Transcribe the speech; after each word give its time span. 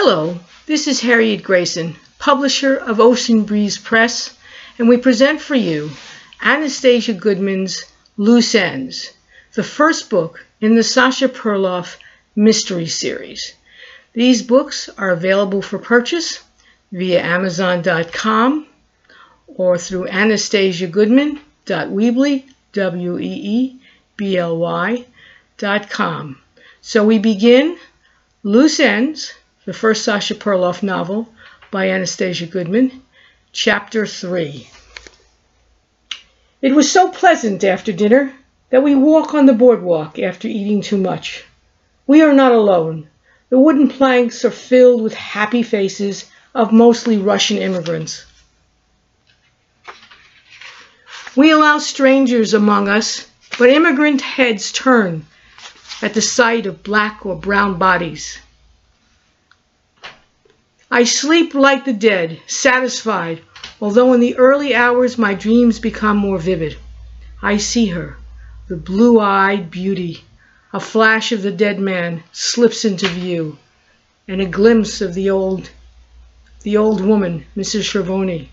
Hello, 0.00 0.38
this 0.66 0.86
is 0.86 1.00
Harriet 1.00 1.42
Grayson, 1.42 1.96
publisher 2.20 2.76
of 2.76 3.00
Ocean 3.00 3.42
Breeze 3.42 3.78
Press, 3.78 4.32
and 4.78 4.88
we 4.88 4.96
present 4.96 5.40
for 5.40 5.56
you 5.56 5.90
Anastasia 6.40 7.14
Goodman's 7.14 7.84
Loose 8.16 8.54
Ends, 8.54 9.10
the 9.54 9.64
first 9.64 10.08
book 10.08 10.46
in 10.60 10.76
the 10.76 10.84
Sasha 10.84 11.28
Perloff 11.28 11.96
mystery 12.36 12.86
series. 12.86 13.54
These 14.12 14.44
books 14.44 14.88
are 14.96 15.10
available 15.10 15.62
for 15.62 15.80
purchase 15.80 16.44
via 16.92 17.20
Amazon.com 17.20 18.68
or 19.48 19.78
through 19.78 20.06
anastasiagoodman.weebly, 20.06 22.44
W-E-E-B-L-Y, 22.72 23.84
dot 25.56 25.90
com. 25.90 26.38
So 26.82 27.04
we 27.04 27.18
begin 27.18 27.76
Loose 28.44 28.78
Ends, 28.78 29.34
the 29.68 29.74
first 29.74 30.02
Sasha 30.02 30.34
Perloff 30.34 30.82
novel 30.82 31.28
by 31.70 31.90
Anastasia 31.90 32.46
Goodman, 32.46 33.02
Chapter 33.52 34.06
3. 34.06 34.66
It 36.62 36.74
was 36.74 36.90
so 36.90 37.10
pleasant 37.10 37.62
after 37.62 37.92
dinner 37.92 38.32
that 38.70 38.82
we 38.82 38.94
walk 38.94 39.34
on 39.34 39.44
the 39.44 39.52
boardwalk 39.52 40.18
after 40.18 40.48
eating 40.48 40.80
too 40.80 40.96
much. 40.96 41.44
We 42.06 42.22
are 42.22 42.32
not 42.32 42.52
alone. 42.52 43.08
The 43.50 43.58
wooden 43.58 43.88
planks 43.88 44.42
are 44.46 44.50
filled 44.50 45.02
with 45.02 45.12
happy 45.12 45.62
faces 45.62 46.24
of 46.54 46.72
mostly 46.72 47.18
Russian 47.18 47.58
immigrants. 47.58 48.24
We 51.36 51.50
allow 51.50 51.76
strangers 51.76 52.54
among 52.54 52.88
us, 52.88 53.28
but 53.58 53.68
immigrant 53.68 54.22
heads 54.22 54.72
turn 54.72 55.26
at 56.00 56.14
the 56.14 56.22
sight 56.22 56.64
of 56.64 56.82
black 56.82 57.26
or 57.26 57.36
brown 57.36 57.76
bodies. 57.76 58.38
I 60.90 61.04
sleep 61.04 61.54
like 61.54 61.84
the 61.84 61.92
dead, 61.92 62.40
satisfied, 62.46 63.42
although 63.78 64.14
in 64.14 64.20
the 64.20 64.36
early 64.36 64.74
hours 64.74 65.18
my 65.18 65.34
dreams 65.34 65.78
become 65.78 66.16
more 66.16 66.38
vivid. 66.38 66.78
I 67.42 67.58
see 67.58 67.86
her, 67.88 68.16
the 68.68 68.76
blue-eyed 68.76 69.70
beauty. 69.70 70.24
A 70.72 70.80
flash 70.80 71.30
of 71.30 71.42
the 71.42 71.50
dead 71.50 71.78
man 71.78 72.22
slips 72.32 72.86
into 72.86 73.06
view, 73.06 73.58
and 74.26 74.40
a 74.40 74.46
glimpse 74.46 75.02
of 75.02 75.12
the 75.12 75.28
old, 75.28 75.70
the 76.62 76.78
old 76.78 77.02
woman, 77.02 77.44
Mrs. 77.54 77.84
Schiavone. 77.84 78.50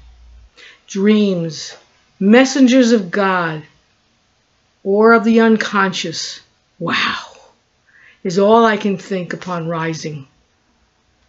Dreams, 0.87 1.75
messengers 2.19 2.91
of 2.91 3.11
God, 3.11 3.63
or 4.83 5.13
of 5.13 5.23
the 5.23 5.39
unconscious. 5.39 6.41
Wow, 6.79 7.23
is 8.23 8.37
all 8.37 8.65
I 8.65 8.75
can 8.75 8.97
think 8.97 9.33
upon 9.33 9.69
rising. 9.69 10.27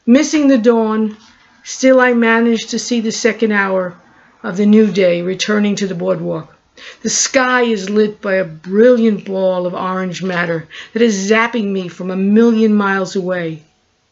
Missing 0.08 0.46
the 0.46 0.56
dawn, 0.56 1.16
still 1.64 1.98
I 1.98 2.12
manage 2.12 2.66
to 2.66 2.78
see 2.78 3.00
the 3.00 3.10
second 3.10 3.50
hour 3.50 3.96
of 4.40 4.56
the 4.56 4.64
new 4.64 4.92
day 4.92 5.20
returning 5.20 5.74
to 5.76 5.88
the 5.88 5.96
boardwalk. 5.96 6.56
The 7.02 7.10
sky 7.10 7.62
is 7.62 7.90
lit 7.90 8.20
by 8.20 8.34
a 8.34 8.44
brilliant 8.44 9.24
ball 9.24 9.66
of 9.66 9.74
orange 9.74 10.22
matter 10.22 10.68
that 10.92 11.02
is 11.02 11.28
zapping 11.28 11.72
me 11.72 11.88
from 11.88 12.12
a 12.12 12.16
million 12.16 12.72
miles 12.72 13.16
away. 13.16 13.64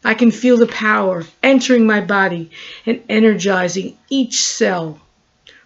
I 0.03 0.15
can 0.15 0.31
feel 0.31 0.57
the 0.57 0.67
power 0.67 1.23
entering 1.41 1.87
my 1.87 2.01
body 2.01 2.51
and 2.85 3.01
energizing 3.07 3.95
each 4.09 4.43
cell. 4.43 4.99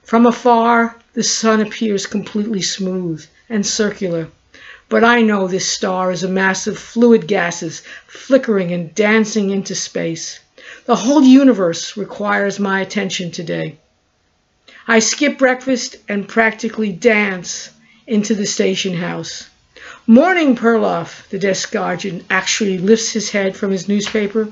From 0.03 0.27
afar, 0.27 0.95
the 1.13 1.23
sun 1.23 1.59
appears 1.59 2.05
completely 2.05 2.61
smooth 2.61 3.25
and 3.49 3.65
circular. 3.65 4.27
But 4.89 5.03
I 5.03 5.21
know 5.21 5.47
this 5.47 5.67
star 5.67 6.11
is 6.11 6.23
a 6.23 6.27
mass 6.27 6.65
of 6.65 6.79
fluid 6.79 7.27
gases 7.27 7.83
flickering 8.07 8.71
and 8.71 8.93
dancing 8.95 9.51
into 9.51 9.75
space. 9.75 10.39
The 10.85 10.95
whole 10.95 11.21
universe 11.21 11.95
requires 11.95 12.59
my 12.59 12.81
attention 12.81 13.29
today. 13.29 13.77
I 14.87 14.97
skip 14.97 15.37
breakfast 15.37 15.97
and 16.09 16.27
practically 16.27 16.91
dance 16.91 17.69
into 18.07 18.33
the 18.33 18.47
station 18.47 18.95
house. 18.95 19.47
Morning, 20.07 20.55
Perloff, 20.55 21.29
the 21.29 21.37
desk 21.37 21.71
guardian 21.71 22.25
actually 22.27 22.79
lifts 22.79 23.11
his 23.11 23.29
head 23.29 23.55
from 23.55 23.69
his 23.69 23.87
newspaper. 23.87 24.49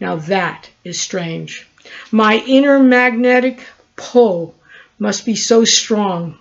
Now 0.00 0.16
that 0.16 0.68
is 0.82 1.00
strange. 1.00 1.68
My 2.10 2.42
inner 2.48 2.80
magnetic 2.80 3.60
pull 3.94 4.56
must 4.98 5.24
be 5.24 5.36
so 5.36 5.64
strong 5.64 6.36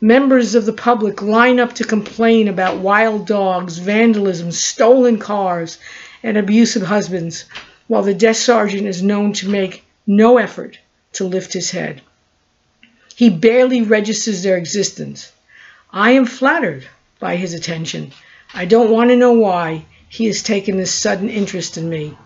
Members 0.00 0.54
of 0.54 0.64
the 0.64 0.72
public 0.72 1.22
line 1.22 1.58
up 1.58 1.72
to 1.74 1.82
complain 1.82 2.46
about 2.46 2.78
wild 2.78 3.26
dogs, 3.26 3.78
vandalism, 3.78 4.52
stolen 4.52 5.18
cars, 5.18 5.78
and 6.22 6.36
abusive 6.36 6.82
husbands, 6.82 7.46
while 7.88 8.02
the 8.02 8.14
desk 8.14 8.42
sergeant 8.42 8.86
is 8.86 9.02
known 9.02 9.32
to 9.32 9.48
make 9.48 9.84
no 10.06 10.38
effort 10.38 10.78
to 11.14 11.24
lift 11.24 11.52
his 11.52 11.72
head. 11.72 12.00
He 13.16 13.28
barely 13.28 13.82
registers 13.82 14.44
their 14.44 14.56
existence. 14.56 15.32
I 15.92 16.12
am 16.12 16.26
flattered 16.26 16.86
by 17.18 17.34
his 17.34 17.52
attention. 17.52 18.12
I 18.54 18.66
don't 18.66 18.92
want 18.92 19.10
to 19.10 19.16
know 19.16 19.32
why 19.32 19.84
he 20.08 20.26
has 20.26 20.42
taken 20.42 20.76
this 20.76 20.94
sudden 20.94 21.28
interest 21.28 21.76
in 21.76 21.90
me. 21.90 22.16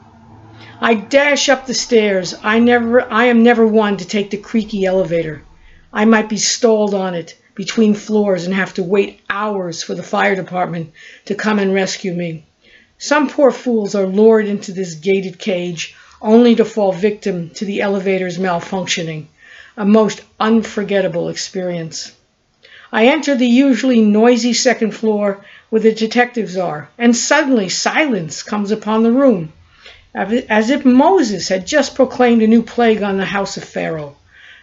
I 0.79 0.93
dash 0.93 1.49
up 1.49 1.67
the 1.67 1.73
stairs. 1.73 2.35
I 2.43 2.59
never 2.59 3.11
I 3.11 3.25
am 3.27 3.43
never 3.43 3.67
one 3.67 3.97
to 3.97 4.05
take 4.07 4.29
the 4.29 4.37
creaky 4.37 4.85
elevator. 4.85 5.43
I 5.91 6.05
might 6.05 6.29
be 6.29 6.37
stalled 6.37 6.93
on 6.93 7.15
it 7.15 7.39
between 7.55 7.95
floors 7.95 8.45
and 8.45 8.55
have 8.55 8.73
to 8.75 8.83
wait 8.83 9.21
hours 9.29 9.83
for 9.83 9.95
the 9.95 10.03
fire 10.03 10.35
department 10.35 10.93
to 11.27 11.35
come 11.35 11.59
and 11.59 11.75
rescue 11.75 12.15
me. 12.15 12.45
Some 12.99 13.29
poor 13.29 13.51
fools 13.51 13.95
are 13.95 14.07
lured 14.07 14.47
into 14.47 14.73
this 14.73 14.95
gated 14.95 15.39
cage 15.39 15.95
only 16.21 16.55
to 16.55 16.65
fall 16.65 16.93
victim 16.93 17.51
to 17.51 17.65
the 17.65 17.81
elevator's 17.83 18.39
malfunctioning, 18.39 19.27
a 19.77 19.85
most 19.85 20.23
unforgettable 20.39 21.29
experience. 21.29 22.13
I 22.93 23.07
enter 23.07 23.35
the 23.35 23.47
usually 23.47 24.01
noisy 24.01 24.53
second 24.53 24.93
floor 24.93 25.45
where 25.71 25.81
the 25.81 25.93
detectives 25.93 26.57
are, 26.57 26.89
and 26.97 27.17
suddenly 27.17 27.69
silence 27.69 28.43
comes 28.43 28.71
upon 28.71 29.03
the 29.03 29.13
room, 29.13 29.53
as 30.15 30.71
if 30.71 30.85
Moses 30.85 31.49
had 31.49 31.67
just 31.67 31.95
proclaimed 31.95 32.43
a 32.43 32.47
new 32.47 32.63
plague 32.63 33.03
on 33.03 33.17
the 33.17 33.25
house 33.25 33.57
of 33.57 33.65
Pharaoh. 33.65 34.17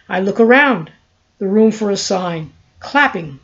I 0.08 0.20
look 0.20 0.40
around 0.40 0.90
the 1.38 1.48
room 1.48 1.72
for 1.72 1.90
a 1.90 1.96
sign 1.96 2.52
clapping. 2.80 3.38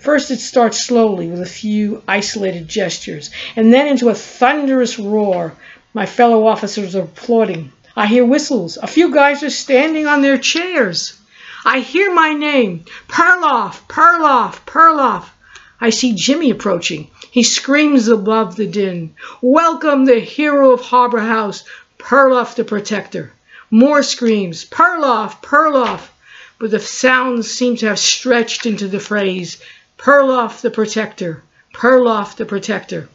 First 0.00 0.30
it 0.30 0.40
starts 0.40 0.82
slowly 0.82 1.28
with 1.28 1.40
a 1.40 1.46
few 1.46 2.02
isolated 2.08 2.66
gestures, 2.66 3.30
and 3.54 3.72
then 3.72 3.86
into 3.86 4.08
a 4.08 4.14
thunderous 4.14 4.98
roar. 4.98 5.54
My 5.94 6.06
fellow 6.06 6.46
officers 6.46 6.96
are 6.96 7.04
applauding. 7.04 7.72
I 7.96 8.06
hear 8.06 8.24
whistles. 8.24 8.76
A 8.76 8.86
few 8.86 9.12
guys 9.12 9.42
are 9.42 9.50
standing 9.50 10.06
on 10.06 10.22
their 10.22 10.38
chairs. 10.38 11.18
I 11.64 11.80
hear 11.80 12.12
my 12.12 12.32
name. 12.32 12.84
Perloff, 13.08 13.86
Perloff, 13.88 14.64
Perloff. 14.66 15.28
I 15.80 15.90
see 15.90 16.14
Jimmy 16.14 16.50
approaching. 16.50 17.10
He 17.30 17.42
screams 17.42 18.08
above 18.08 18.56
the 18.56 18.66
din. 18.66 19.14
Welcome 19.40 20.06
the 20.06 20.20
hero 20.20 20.72
of 20.72 20.80
Harbor 20.80 21.20
House, 21.20 21.64
Perloff 21.98 22.54
the 22.54 22.64
Protector. 22.64 23.32
More 23.70 24.02
screams. 24.02 24.64
Perloff, 24.64 25.42
Perloff 25.42 26.08
but 26.60 26.70
the 26.70 26.78
sounds 26.78 27.50
seem 27.50 27.74
to 27.74 27.86
have 27.86 27.98
stretched 27.98 28.66
into 28.66 28.86
the 28.86 29.00
phrase, 29.00 29.56
Perloff 29.96 30.60
the 30.60 30.70
Protector, 30.70 31.42
Perloff 31.72 32.36
the 32.36 32.44
Protector. 32.44 33.08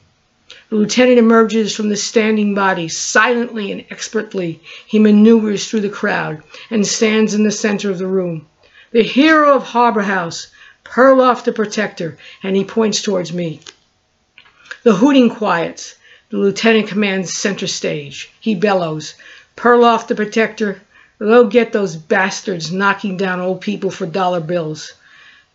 The 0.71 0.77
lieutenant 0.77 1.19
emerges 1.19 1.75
from 1.75 1.89
the 1.89 1.95
standing 1.95 2.55
body. 2.55 2.87
Silently 2.87 3.71
and 3.71 3.85
expertly, 3.91 4.59
he 4.87 4.97
maneuvers 4.97 5.67
through 5.67 5.81
the 5.81 5.89
crowd 5.89 6.41
and 6.71 6.87
stands 6.87 7.35
in 7.35 7.43
the 7.43 7.51
center 7.51 7.91
of 7.91 7.99
the 7.99 8.07
room. 8.07 8.47
The 8.91 9.03
hero 9.03 9.55
of 9.55 9.63
Harbor 9.63 10.01
House, 10.01 10.47
Perloff 10.83 11.43
the 11.43 11.53
Protector, 11.53 12.17
and 12.41 12.55
he 12.55 12.63
points 12.63 13.03
towards 13.03 13.31
me. 13.31 13.59
The 14.81 14.95
hooting 14.95 15.29
quiets. 15.29 15.95
The 16.31 16.37
lieutenant 16.37 16.87
commands 16.87 17.37
center 17.37 17.67
stage. 17.67 18.31
He 18.39 18.55
bellows, 18.55 19.13
Perloff 19.55 20.07
the 20.07 20.15
Protector, 20.15 20.81
Go 21.19 21.47
get 21.47 21.71
those 21.71 21.95
bastards 21.95 22.71
knocking 22.71 23.17
down 23.17 23.39
old 23.39 23.61
people 23.61 23.89
for 23.89 24.05
dollar 24.05 24.41
bills. 24.41 24.93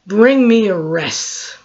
Bring 0.07 0.49
me 0.49 0.69
arrests. 0.69 1.57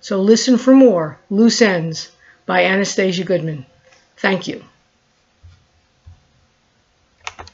So 0.00 0.22
listen 0.22 0.58
for 0.58 0.74
more 0.74 1.18
Loose 1.28 1.62
Ends 1.62 2.10
by 2.46 2.64
Anastasia 2.64 3.24
Goodman. 3.24 3.66
Thank 4.16 4.48
you. 4.48 4.64